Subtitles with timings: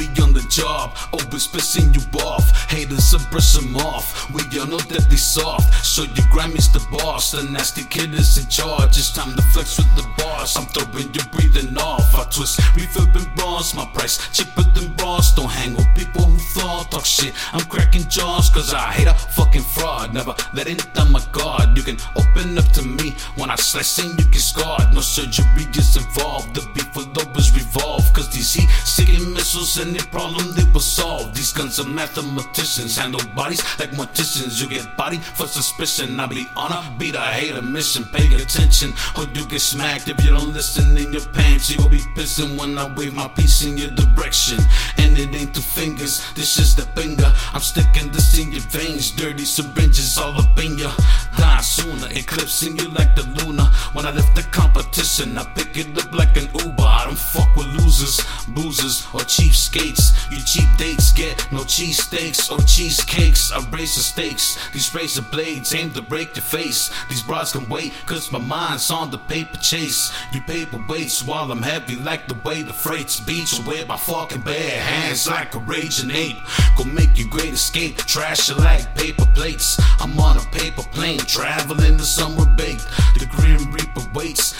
[0.00, 2.70] be on the job, oh, always pissing you off.
[2.70, 4.30] Haters are brush them off.
[4.32, 5.84] We all know that they soft.
[5.84, 7.32] So your Grammy's the boss.
[7.32, 8.96] The nasty kid is in charge.
[8.96, 10.56] It's time to flex with the boss.
[10.56, 12.14] I'm throwing you breathing off.
[12.14, 13.74] I twist, refurb and bronze.
[13.74, 15.32] My price cheaper than bronze.
[15.34, 17.34] Don't hang with people who thought talk shit.
[17.52, 20.14] I'm cracking jaws cause I hate a fucking fraud.
[20.14, 21.76] Never let it down my guard.
[21.76, 24.79] You can open up to me when I slice and you get scarred.
[25.00, 26.54] No surgery gets involved.
[26.54, 28.04] The beef will always revolve.
[28.12, 31.34] Cause these heat seeking missiles, any problem they will solve.
[31.34, 32.98] These guns are mathematicians.
[32.98, 34.60] Handle bodies like morticians.
[34.60, 36.20] You get body for suspicion.
[36.20, 38.04] I be on a beat, I hate a mission.
[38.12, 41.70] Pay attention, or you get smacked if you don't listen in your pants.
[41.70, 44.58] You will be pissing when I wave my piece in your direction.
[44.98, 47.32] And it ain't two fingers, this is the finger.
[47.54, 49.12] I'm sticking this in your veins.
[49.12, 50.92] Dirty syringes all up in ya.
[51.38, 51.60] Die
[52.08, 53.62] eclipsing you like the Luna.
[53.62, 56.82] Uh, when I lift the competition, I pick it up like an Uber.
[56.82, 57.18] I don't
[57.90, 58.20] losers,
[58.54, 60.14] boozers, or cheapskates.
[60.30, 63.50] You cheap dates get no cheesesteaks or cheesecakes.
[63.50, 64.56] I raise the stakes.
[64.72, 66.90] These razor blades aim to break your face.
[67.08, 70.12] These bras can wait, cause my mind's on the paper chase.
[70.32, 73.58] You paper paperweights while I'm heavy like the way the freight's beats.
[73.58, 76.36] Away my fucking bare hands like a raging ape.
[76.76, 77.96] Go make your great escape.
[77.96, 79.80] Trash you like paper plates.
[79.98, 82.86] I'm on a paper plane, traveling to somewhere baked.
[83.18, 84.59] The Grim Reaper waits.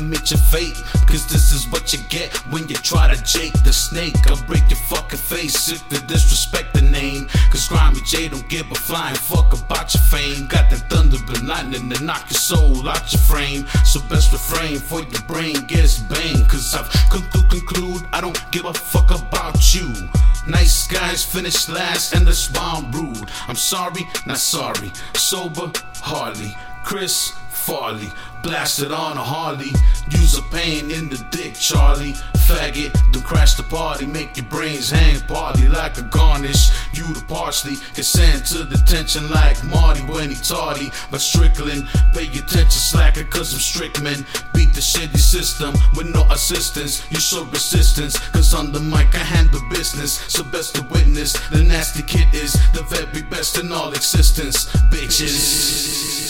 [0.00, 0.76] Meet your fate.
[1.06, 4.14] Cause this is what you get when you try to jake the snake.
[4.26, 7.26] I'll break your fucking face if you disrespect the name.
[7.50, 10.46] Cause Grimey J don't give a flying fuck about your fame.
[10.46, 13.66] Got that thunder and lightning to knock your soul out your frame.
[13.84, 16.48] So best refrain for your brain gets banged.
[16.48, 19.92] Cause I've to conclude I don't give a fuck about you.
[20.46, 23.28] Nice guys finish last, and that's why I'm rude.
[23.48, 24.92] I'm sorry, not sorry.
[25.14, 26.54] Sober, Harley.
[26.84, 27.32] Chris
[27.66, 28.08] Farley,
[28.44, 29.72] blasted on a Harley.
[30.10, 32.12] Use a pain in the dick, Charlie.
[32.46, 36.70] Faggot, don't crash the party, make your brains hang party like a garnish.
[36.94, 40.92] You the parsley, get sent to detention like Marty when he tardy.
[41.10, 44.24] But Strickland, pay attention, slacker, cause I'm strict man.
[44.54, 47.02] Beat the shitty system with no assistance.
[47.10, 50.12] You show resistance, cause on the mic I handle business.
[50.12, 54.66] So best to witness, the nasty kid is the very best in all existence.
[54.92, 56.25] Bitches.